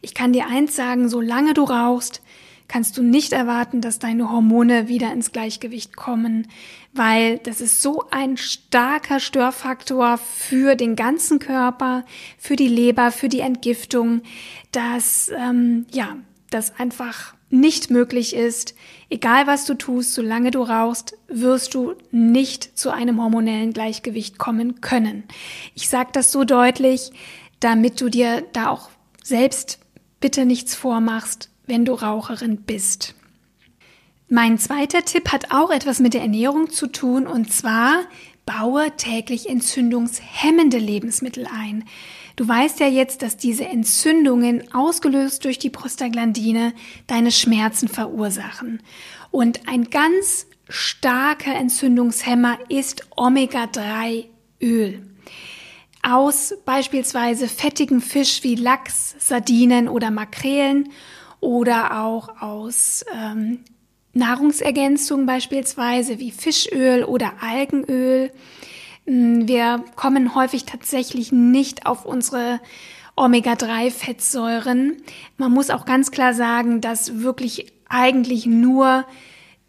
[0.00, 2.22] Ich kann dir eins sagen, solange du rauchst,
[2.68, 6.46] kannst du nicht erwarten, dass deine Hormone wieder ins Gleichgewicht kommen,
[6.92, 12.04] weil das ist so ein starker Störfaktor für den ganzen Körper,
[12.38, 14.22] für die Leber, für die Entgiftung,
[14.70, 16.16] dass ähm, ja,
[16.50, 18.74] das einfach nicht möglich ist,
[19.08, 24.82] egal was du tust, solange du rauchst, wirst du nicht zu einem hormonellen Gleichgewicht kommen
[24.82, 25.24] können.
[25.74, 27.10] Ich sage das so deutlich,
[27.60, 28.90] damit du dir da auch
[29.22, 29.78] selbst
[30.20, 33.14] bitte nichts vormachst, wenn du Raucherin bist.
[34.28, 38.00] Mein zweiter Tipp hat auch etwas mit der Ernährung zu tun und zwar
[38.44, 41.84] baue täglich entzündungshemmende Lebensmittel ein.
[42.36, 46.72] Du weißt ja jetzt, dass diese Entzündungen, ausgelöst durch die Prostaglandine,
[47.06, 48.82] deine Schmerzen verursachen.
[49.30, 55.02] Und ein ganz starker Entzündungshemmer ist Omega-3-Öl.
[56.02, 60.90] Aus beispielsweise fettigem Fisch wie Lachs, Sardinen oder Makrelen
[61.40, 63.60] oder auch aus ähm,
[64.12, 68.30] Nahrungsergänzungen beispielsweise wie Fischöl oder Algenöl
[69.08, 72.60] hm, wir kommen häufig tatsächlich nicht auf unsere
[73.16, 74.98] Omega-3-Fettsäuren.
[75.38, 79.04] Man muss auch ganz klar sagen, dass wirklich eigentlich nur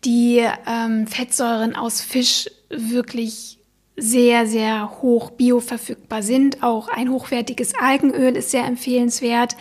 [0.04, 3.60] die ähm, Fettsäuren aus Fisch wirklich
[3.96, 6.62] sehr, sehr hoch bioverfügbar sind.
[6.62, 9.56] Auch ein hochwertiges Algenöl ist sehr empfehlenswert.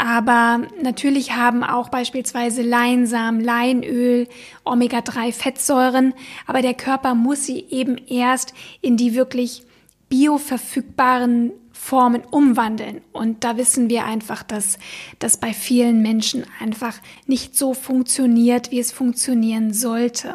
[0.00, 4.28] Aber natürlich haben auch beispielsweise Leinsamen, Leinöl,
[4.64, 6.14] Omega-3-Fettsäuren,
[6.46, 9.62] aber der Körper muss sie eben erst in die wirklich
[10.08, 13.02] bioverfügbaren Formen umwandeln.
[13.12, 14.78] Und da wissen wir einfach, dass
[15.18, 20.34] das bei vielen Menschen einfach nicht so funktioniert, wie es funktionieren sollte.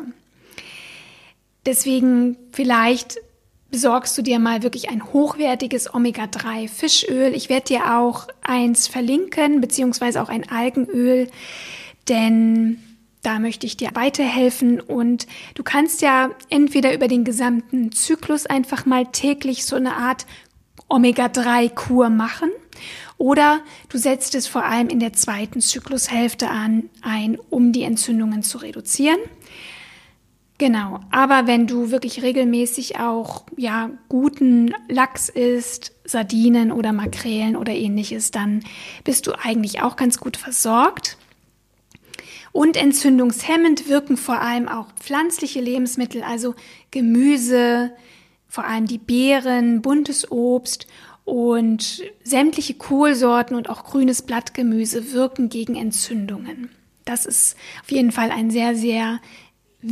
[1.66, 3.18] Deswegen vielleicht
[3.76, 7.36] besorgst du dir mal wirklich ein hochwertiges Omega-3 Fischöl.
[7.36, 11.28] Ich werde dir auch eins verlinken, beziehungsweise auch ein Algenöl,
[12.08, 12.80] denn
[13.22, 18.86] da möchte ich dir weiterhelfen und du kannst ja entweder über den gesamten Zyklus einfach
[18.86, 20.26] mal täglich so eine Art
[20.88, 22.52] Omega-3-Kur machen
[23.18, 23.60] oder
[23.90, 28.58] du setzt es vor allem in der zweiten Zyklushälfte an ein, um die Entzündungen zu
[28.58, 29.20] reduzieren.
[30.58, 37.74] Genau, aber wenn du wirklich regelmäßig auch ja guten Lachs isst, Sardinen oder Makrelen oder
[37.74, 38.64] ähnliches, dann
[39.04, 41.18] bist du eigentlich auch ganz gut versorgt.
[42.54, 46.56] Und entzündungshemmend wirken vor allem auch pflanzliche Lebensmittel, also
[46.90, 47.92] Gemüse,
[48.48, 50.88] vor allem die Beeren, buntes Obst
[51.26, 56.70] und sämtliche Kohlsorten und auch grünes Blattgemüse wirken gegen Entzündungen.
[57.04, 59.20] Das ist auf jeden Fall ein sehr, sehr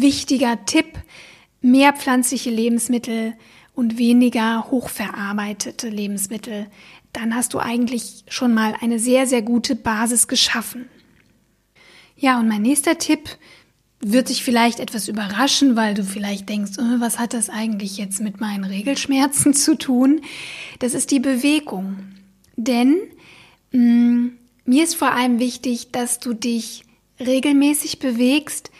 [0.02, 0.98] wichtiger Tipp,
[1.62, 3.34] mehr pflanzliche Lebensmittel
[3.74, 6.68] und weniger hochverarbeitete Lebensmittel,
[7.14, 10.90] dann hast du eigentlich schon mal eine sehr, sehr gute Basis geschaffen.
[12.18, 13.38] Ja, und mein nächster Tipp
[14.00, 18.20] wird dich vielleicht etwas überraschen, weil du vielleicht denkst, oh, was hat das eigentlich jetzt
[18.20, 20.22] mit meinen Regelschmerzen zu tun?
[20.80, 21.98] Das ist die Bewegung.
[22.56, 22.98] Denn
[23.72, 26.84] mh, mm, mir ist vor allem wichtig, dass du dich
[27.20, 28.72] regelmäßig bewegst,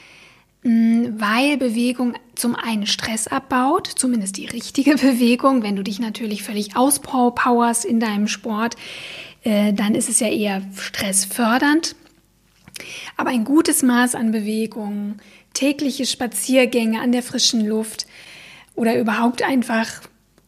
[0.64, 5.62] weil Bewegung zum einen Stress abbaut, zumindest die richtige Bewegung.
[5.62, 8.76] Wenn du dich natürlich völlig auspowerst in deinem Sport,
[9.44, 11.96] äh, dann ist es ja eher stressfördernd.
[13.18, 15.18] Aber ein gutes Maß an Bewegung,
[15.54, 18.08] tägliche Spaziergänge an der frischen Luft
[18.76, 20.02] oder überhaupt einfach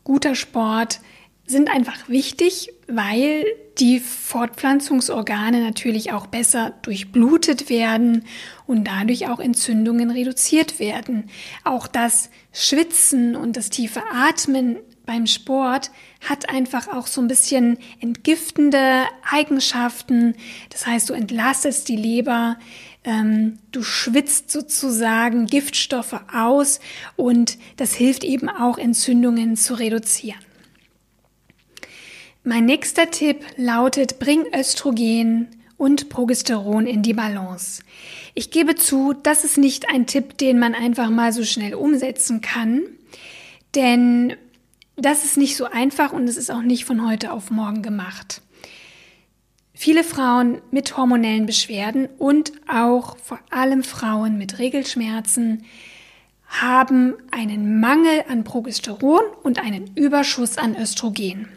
[0.04, 1.02] guter Sport
[1.48, 3.46] sind einfach wichtig, weil
[3.78, 8.26] die Fortpflanzungsorgane natürlich auch besser durchblutet werden
[8.68, 11.30] und dadurch auch Entzündungen reduziert werden.
[11.64, 15.92] Auch das Schwitzen und das tiefe Atmen beim Sport
[16.28, 20.36] hat einfach auch so ein bisschen entgiftende Eigenschaften.
[20.70, 22.58] Das heißt, du entlastest die Leber,
[23.04, 26.80] ähm, du schwitzt sozusagen Giftstoffe aus
[27.16, 30.40] und das hilft eben auch Entzündungen zu reduzieren.
[32.48, 37.82] Mein nächster Tipp lautet, bring Östrogen und Progesteron in die Balance.
[38.36, 42.42] Ich gebe zu, das ist nicht ein Tipp, den man einfach mal so schnell umsetzen
[42.42, 42.84] kann,
[43.74, 44.36] denn
[44.96, 48.44] das ist nicht so einfach und es ist auch nicht von heute auf morgen gemacht.
[49.74, 55.66] Viele Frauen mit hormonellen Beschwerden und auch vor allem Frauen mit Regelschmerzen
[56.46, 61.48] haben einen Mangel an Progesteron und einen Überschuss an Östrogen.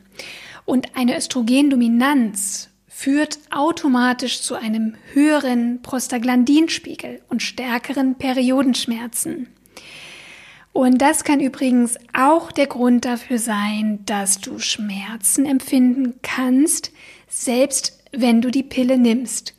[0.68, 9.48] Und eine Östrogendominanz führt automatisch zu einem höheren Prostaglandinspiegel und stärkeren Periodenschmerzen.
[10.74, 16.92] Und das kann übrigens auch der Grund dafür sein, dass du Schmerzen empfinden kannst,
[17.31, 19.54] selbst wenn du die Pille nimmst.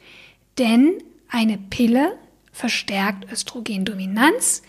[0.59, 0.93] Denn
[1.27, 2.19] eine Pille
[2.51, 4.61] verstärkt Östrogendominanz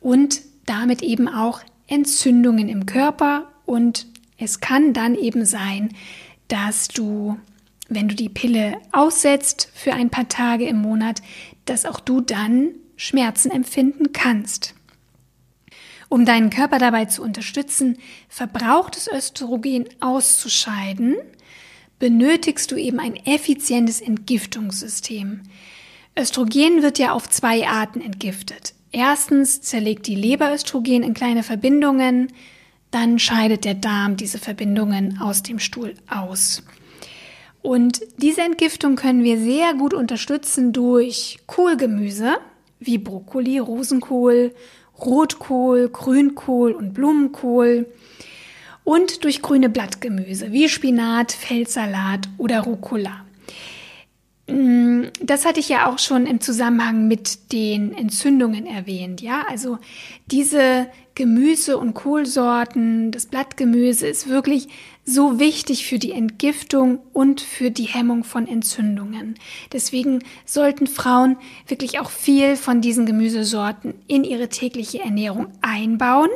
[0.00, 4.06] und damit eben auch Entzündungen im Körper und
[4.42, 5.94] es kann dann eben sein,
[6.48, 7.38] dass du,
[7.88, 11.22] wenn du die Pille aussetzt für ein paar Tage im Monat,
[11.64, 14.74] dass auch du dann Schmerzen empfinden kannst.
[16.08, 21.16] Um deinen Körper dabei zu unterstützen, verbrauchtes Östrogen auszuscheiden,
[21.98, 25.40] benötigst du eben ein effizientes Entgiftungssystem.
[26.18, 28.74] Östrogen wird ja auf zwei Arten entgiftet.
[28.90, 32.28] Erstens zerlegt die Leber Östrogen in kleine Verbindungen,
[32.92, 36.62] dann scheidet der Darm diese Verbindungen aus dem Stuhl aus.
[37.62, 42.36] Und diese Entgiftung können wir sehr gut unterstützen durch Kohlgemüse
[42.80, 44.52] wie Brokkoli, Rosenkohl,
[45.00, 47.86] Rotkohl, Grünkohl und Blumenkohl
[48.84, 53.21] und durch grüne Blattgemüse wie Spinat, Feldsalat oder Rucola.
[54.52, 59.44] Mm, das hatte ich ja auch schon im Zusammenhang mit den Entzündungen erwähnt, ja.
[59.48, 59.78] Also
[60.26, 64.68] diese Gemüse- und Kohlsorten, das Blattgemüse ist wirklich
[65.04, 69.36] so wichtig für die Entgiftung und für die Hemmung von Entzündungen.
[69.72, 71.36] Deswegen sollten Frauen
[71.66, 76.30] wirklich auch viel von diesen Gemüsesorten in ihre tägliche Ernährung einbauen.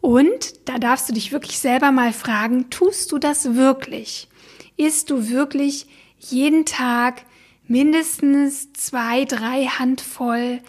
[0.00, 4.28] Und da darfst du dich wirklich selber mal fragen, tust du das wirklich?
[4.76, 5.86] Isst du wirklich
[6.18, 7.22] jeden Tag
[7.68, 10.60] mindestens zwei, drei Handvoll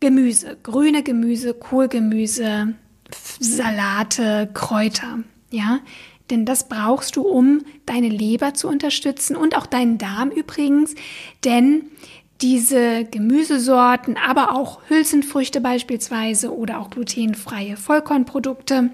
[0.00, 2.74] Gemüse, grüne Gemüse, Kohlgemüse,
[3.40, 5.80] Salate, Kräuter, ja?
[6.30, 10.94] Denn das brauchst du, um deine Leber zu unterstützen und auch deinen Darm übrigens,
[11.44, 11.84] denn
[12.40, 18.90] diese Gemüsesorten, aber auch Hülsenfrüchte beispielsweise oder auch glutenfreie Vollkornprodukte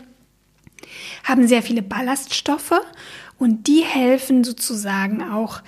[1.25, 2.81] haben sehr viele Ballaststoffe
[3.39, 5.63] und die helfen sozusagen auch,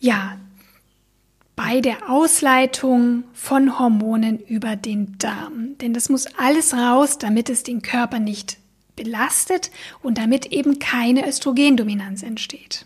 [0.00, 0.36] ja,
[1.56, 5.78] bei der Ausleitung von Hormonen über den Darm.
[5.80, 8.58] Denn das muss alles raus, damit es den Körper nicht
[8.94, 9.70] belastet
[10.02, 12.84] und damit eben keine Östrogendominanz entsteht.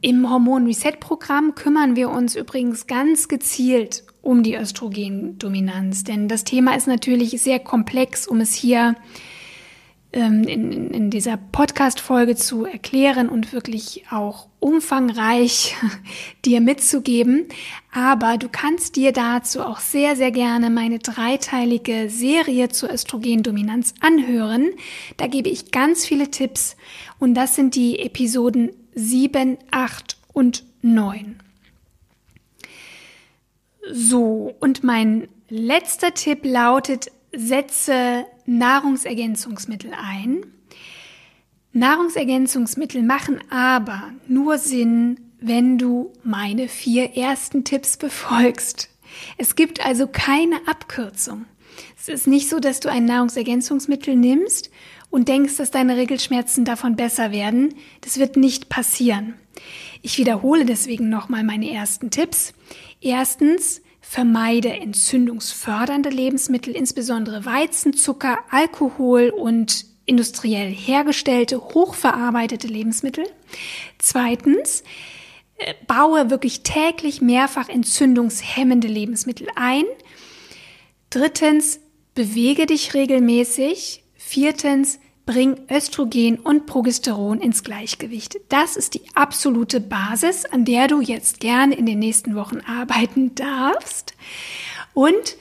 [0.00, 6.86] Im Hormon-Reset-Programm kümmern wir uns übrigens ganz gezielt um die Östrogendominanz, denn das Thema ist
[6.86, 8.96] natürlich sehr komplex, um es hier
[10.12, 15.76] ähm, in, in dieser Podcast-Folge zu erklären und wirklich auch umfangreich
[16.44, 17.46] dir mitzugeben.
[17.92, 24.70] Aber du kannst dir dazu auch sehr, sehr gerne meine dreiteilige Serie zur Östrogendominanz anhören.
[25.16, 26.76] Da gebe ich ganz viele Tipps
[27.18, 31.40] und das sind die Episoden 7, 8 und 9.
[33.92, 40.46] So, und mein letzter Tipp lautet, setze Nahrungsergänzungsmittel ein.
[41.72, 48.88] Nahrungsergänzungsmittel machen aber nur Sinn, wenn du meine vier ersten Tipps befolgst.
[49.36, 51.44] Es gibt also keine Abkürzung.
[51.98, 54.70] Es ist nicht so, dass du ein Nahrungsergänzungsmittel nimmst
[55.10, 57.74] und denkst, dass deine Regelschmerzen davon besser werden.
[58.00, 59.34] Das wird nicht passieren.
[60.02, 62.54] Ich wiederhole deswegen nochmal meine ersten Tipps.
[63.00, 73.24] Erstens, vermeide entzündungsfördernde Lebensmittel, insbesondere Weizen, Zucker, Alkohol und industriell hergestellte, hochverarbeitete Lebensmittel.
[73.98, 74.84] Zweitens,
[75.58, 79.84] äh, baue wirklich täglich mehrfach entzündungshemmende Lebensmittel ein.
[81.10, 81.80] Drittens,
[82.14, 84.04] bewege dich regelmäßig.
[84.14, 88.38] Viertens, bring Östrogen und Progesteron ins Gleichgewicht.
[88.48, 93.34] Das ist die absolute Basis, an der du jetzt gerne in den nächsten Wochen arbeiten
[93.34, 94.14] darfst.
[94.94, 95.36] Und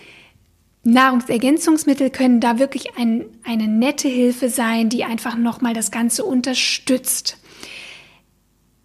[0.83, 7.38] Nahrungsergänzungsmittel können da wirklich ein, eine nette Hilfe sein, die einfach nochmal das Ganze unterstützt.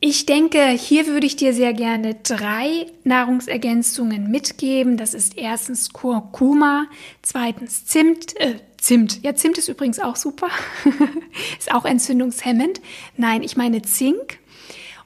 [0.03, 4.97] Ich denke, hier würde ich dir sehr gerne drei Nahrungsergänzungen mitgeben.
[4.97, 6.87] Das ist erstens Kurkuma,
[7.21, 9.23] zweitens Zimt, äh, Zimt.
[9.23, 10.49] Ja, Zimt ist übrigens auch super.
[11.59, 12.81] ist auch entzündungshemmend.
[13.17, 14.39] Nein, ich meine Zink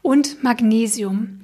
[0.00, 1.40] und Magnesium.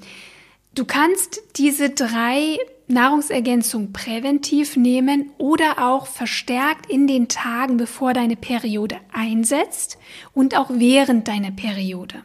[0.75, 2.57] Du kannst diese drei
[2.87, 9.99] Nahrungsergänzungen präventiv nehmen oder auch verstärkt in den Tagen, bevor deine Periode einsetzt
[10.33, 12.23] und auch während deiner Periode.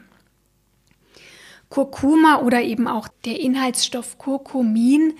[1.69, 5.13] Kurkuma oder eben auch der Inhaltsstoff Kurkumin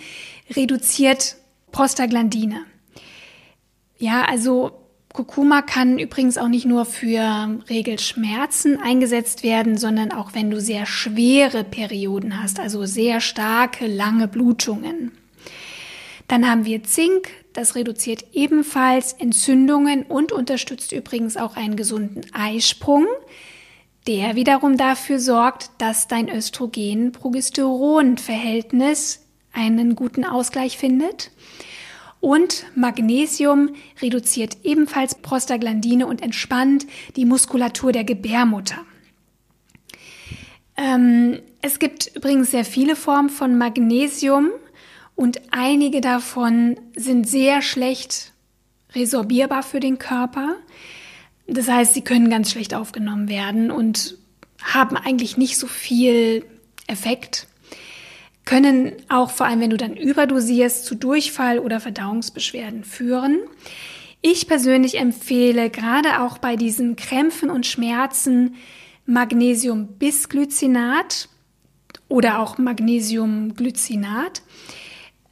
[0.56, 1.38] reduziert
[1.72, 2.66] Prostaglandine.
[3.98, 4.72] Ja, also
[5.14, 10.86] Kurkuma kann übrigens auch nicht nur für Regelschmerzen eingesetzt werden, sondern auch wenn du sehr
[10.86, 15.12] schwere Perioden hast, also sehr starke, lange Blutungen.
[16.28, 23.06] Dann haben wir Zink, das reduziert ebenfalls Entzündungen und unterstützt übrigens auch einen gesunden Eisprung
[24.08, 31.32] der wiederum dafür sorgt, dass dein Östrogen-Progesteron-Verhältnis einen guten Ausgleich findet.
[32.26, 38.84] Und Magnesium reduziert ebenfalls Prostaglandine und entspannt die Muskulatur der Gebärmutter.
[40.76, 44.50] Ähm, es gibt übrigens sehr viele Formen von Magnesium
[45.14, 48.34] und einige davon sind sehr schlecht
[48.96, 50.56] resorbierbar für den Körper.
[51.46, 54.18] Das heißt, sie können ganz schlecht aufgenommen werden und
[54.64, 56.44] haben eigentlich nicht so viel
[56.88, 57.46] Effekt,
[58.46, 63.40] können auch vor allem, wenn du dann überdosierst, zu Durchfall oder Verdauungsbeschwerden führen.
[64.22, 68.56] Ich persönlich empfehle gerade auch bei diesen Krämpfen und Schmerzen
[69.08, 71.30] Magnesium-Bisglycinat
[72.08, 74.42] oder auch Magnesiumglycinat.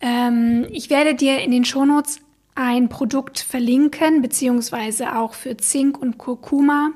[0.02, 2.20] Ähm, ich werde dir in den Shownotes
[2.56, 6.92] ein Produkt verlinken, beziehungsweise auch für Zink und Kurkuma.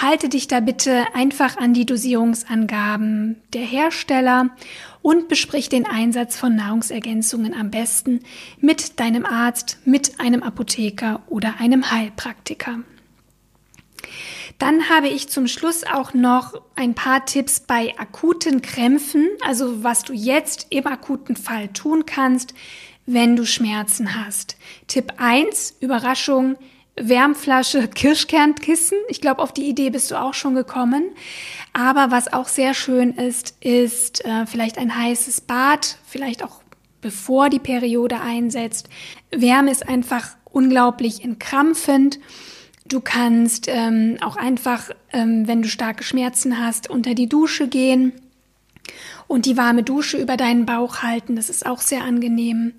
[0.00, 4.50] Halte dich da bitte einfach an die Dosierungsangaben der Hersteller
[5.00, 8.20] und besprich den Einsatz von Nahrungsergänzungen am besten
[8.60, 12.80] mit deinem Arzt, mit einem Apotheker oder einem Heilpraktiker.
[14.58, 20.04] Dann habe ich zum Schluss auch noch ein paar Tipps bei akuten Krämpfen, also was
[20.04, 22.54] du jetzt im akuten Fall tun kannst,
[23.06, 24.56] wenn du Schmerzen hast.
[24.86, 26.56] Tipp 1, Überraschung,
[26.96, 28.98] Wärmflasche, Kirschkernkissen.
[29.08, 31.10] Ich glaube, auf die Idee bist du auch schon gekommen.
[31.72, 36.62] Aber was auch sehr schön ist, ist äh, vielleicht ein heißes Bad, vielleicht auch
[37.00, 38.88] bevor die Periode einsetzt.
[39.30, 42.20] Wärme ist einfach unglaublich entkrampfend.
[42.86, 48.12] Du kannst ähm, auch einfach, ähm, wenn du starke Schmerzen hast, unter die Dusche gehen
[49.32, 51.36] und die warme Dusche über deinen Bauch halten.
[51.36, 52.74] Das ist auch sehr angenehm.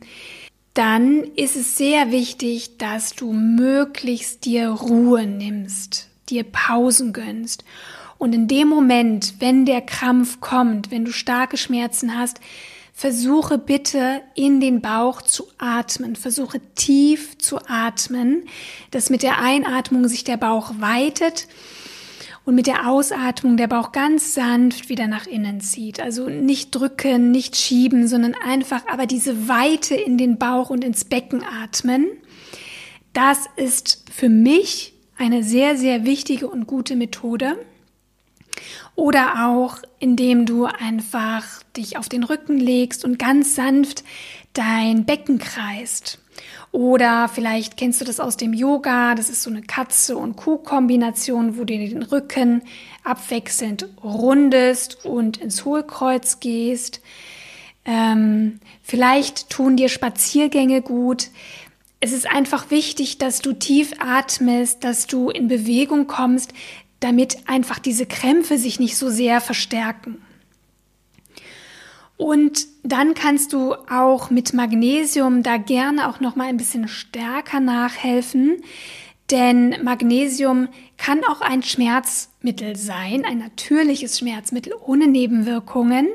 [0.76, 7.64] Dann ist es sehr wichtig, dass du möglichst dir Ruhe nimmst, dir Pausen gönnst.
[8.20, 12.40] Und in dem Moment, wenn der Krampf kommt, wenn du starke Schmerzen hast,
[12.94, 16.16] versuche bitte in den Bauch zu atmen.
[16.16, 18.44] Versuche tief zu atmen,
[18.92, 21.48] dass mit der Einatmung sich der Bauch weitet
[22.46, 26.00] und mit der Ausatmung der Bauch ganz sanft wieder nach innen zieht.
[26.00, 31.06] Also nicht drücken, nicht schieben, sondern einfach aber diese Weite in den Bauch und ins
[31.06, 32.08] Becken atmen.
[33.14, 37.58] Das ist für mich eine sehr, sehr wichtige und gute Methode.
[38.96, 44.04] Oder auch, indem du einfach dich auf den Rücken legst und ganz sanft
[44.54, 46.20] dein Becken kreist.
[46.72, 51.58] Oder vielleicht kennst du das aus dem Yoga, das ist so eine Katze- und Kuh-Kombination,
[51.58, 52.64] wo du den Rücken
[53.04, 57.02] abwechselnd rundest und ins Hohlkreuz gehst.
[57.86, 61.30] Ähm, vielleicht tun dir Spaziergänge gut.
[62.00, 66.54] Es ist einfach wichtig, dass du tief atmest, dass du in Bewegung kommst,
[67.00, 70.22] damit einfach diese Krämpfe sich nicht so sehr verstärken.
[72.18, 77.60] Und dann kannst du auch mit Magnesium da gerne auch noch mal ein bisschen stärker
[77.60, 78.62] nachhelfen,
[79.32, 86.10] denn Magnesium kann auch ein Schmerzmittel sein, ein natürliches Schmerzmittel ohne Nebenwirkungen.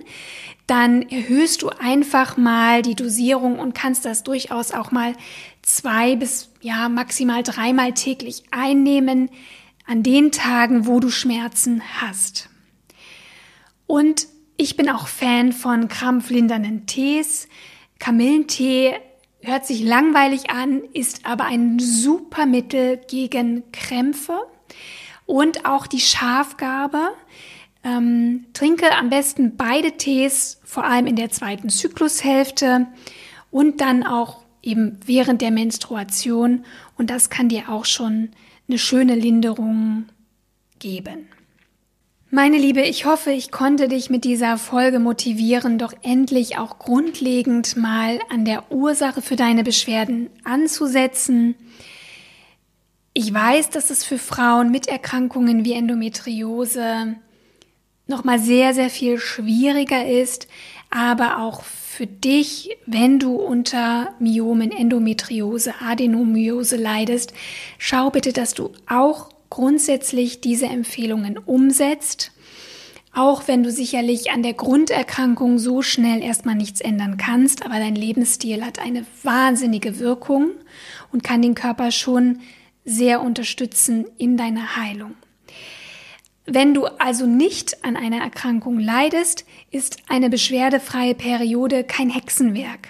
[0.66, 5.14] Dann erhöhst du einfach mal die Dosierung und kannst das durchaus auch mal
[5.62, 9.30] zwei bis ja maximal dreimal täglich einnehmen
[9.86, 12.50] an den Tagen, wo du Schmerzen hast.
[13.86, 14.28] Und
[14.58, 17.48] ich bin auch Fan von krampflindernden Tees.
[18.00, 18.94] Kamillentee
[19.40, 24.36] hört sich langweilig an, ist aber ein super Mittel gegen Krämpfe
[25.26, 27.12] und auch die Schafgabe.
[27.84, 32.88] Ähm, trinke am besten beide Tees, vor allem in der zweiten Zyklushälfte
[33.52, 36.64] und dann auch eben während der Menstruation.
[36.96, 38.30] Und das kann dir auch schon
[38.68, 40.06] eine schöne Linderung
[40.80, 41.28] geben.
[42.30, 47.74] Meine Liebe, ich hoffe, ich konnte dich mit dieser Folge motivieren, doch endlich auch grundlegend
[47.78, 51.54] mal an der Ursache für deine Beschwerden anzusetzen.
[53.14, 57.16] Ich weiß, dass es für Frauen mit Erkrankungen wie Endometriose
[58.06, 60.48] nochmal sehr, sehr viel schwieriger ist,
[60.90, 67.32] aber auch für dich, wenn du unter Myomen, Endometriose, Adenomyose leidest,
[67.78, 72.32] schau bitte, dass du auch grundsätzlich diese Empfehlungen umsetzt,
[73.14, 77.94] auch wenn du sicherlich an der Grunderkrankung so schnell erstmal nichts ändern kannst, aber dein
[77.94, 80.50] Lebensstil hat eine wahnsinnige Wirkung
[81.12, 82.40] und kann den Körper schon
[82.84, 85.14] sehr unterstützen in deiner Heilung.
[86.50, 92.88] Wenn du also nicht an einer Erkrankung leidest, ist eine beschwerdefreie Periode kein Hexenwerk.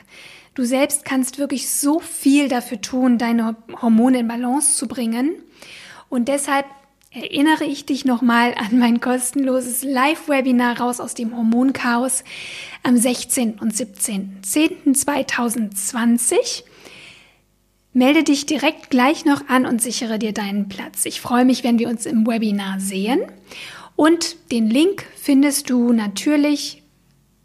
[0.54, 5.42] Du selbst kannst wirklich so viel dafür tun, deine Hormone in Balance zu bringen.
[6.08, 6.64] Und deshalb
[7.10, 12.22] erinnere ich dich nochmal an mein kostenloses Live-Webinar raus aus dem Hormonchaos
[12.82, 13.58] am 16.
[13.60, 16.64] und 17.10.2020.
[17.92, 21.04] Melde dich direkt gleich noch an und sichere dir deinen Platz.
[21.06, 23.20] Ich freue mich, wenn wir uns im Webinar sehen.
[23.96, 26.82] Und den Link findest du natürlich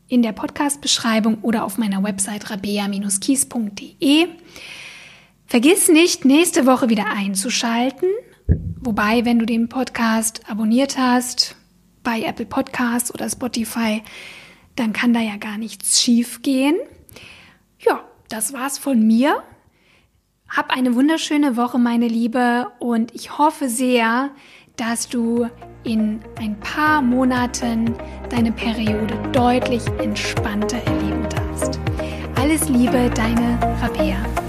[0.07, 4.28] in der Podcast-Beschreibung oder auf meiner Website rabea-kies.de.
[5.47, 8.09] Vergiss nicht, nächste Woche wieder einzuschalten.
[8.47, 11.55] Wobei, wenn du den Podcast abonniert hast
[12.03, 14.03] bei Apple Podcasts oder Spotify,
[14.75, 16.75] dann kann da ja gar nichts schief gehen.
[17.79, 19.43] Ja, das war's von mir.
[20.49, 24.31] Hab eine wunderschöne Woche, meine Liebe, und ich hoffe sehr,
[24.75, 25.47] dass du
[25.83, 27.95] in ein paar Monaten
[28.29, 31.79] deine Periode deutlich entspannter erleben darfst.
[32.35, 34.42] Alles Liebe, deine Rabea.